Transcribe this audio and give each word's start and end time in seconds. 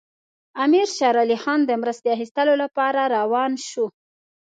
امیر 0.63 0.87
شېر 0.97 1.15
علي 1.23 1.37
خان 1.43 1.59
د 1.65 1.71
مرستې 1.81 2.07
اخیستلو 2.15 2.53
لپاره 2.63 3.01
روان 3.15 3.51
شو. 3.69 3.85